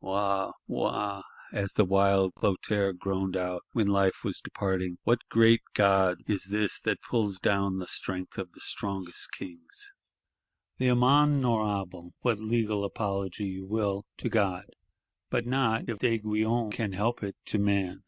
—'Wa, 0.00 0.52
Wa,' 0.68 1.24
as 1.52 1.72
the 1.72 1.84
wild 1.84 2.32
Clotaire 2.36 2.92
groaned 2.92 3.36
out, 3.36 3.62
when 3.72 3.88
life 3.88 4.22
was 4.22 4.40
departing, 4.40 4.98
'what 5.02 5.28
great 5.28 5.60
God 5.74 6.18
is 6.28 6.44
this 6.52 6.78
that 6.82 7.02
pulls 7.02 7.40
down 7.40 7.78
the 7.78 7.86
strength 7.88 8.38
of 8.38 8.52
the 8.52 8.60
strongest 8.60 9.32
kings!' 9.32 9.90
The 10.78 10.86
amende 10.86 11.44
honorable, 11.44 12.14
what 12.20 12.38
"legal 12.38 12.84
apology" 12.84 13.46
you 13.46 13.66
will, 13.66 14.06
to 14.18 14.28
God:—but 14.28 15.46
not, 15.48 15.88
if 15.88 15.98
D'Aiguillon 15.98 16.70
can 16.70 16.92
help 16.92 17.24
it, 17.24 17.34
to 17.46 17.58
man. 17.58 18.04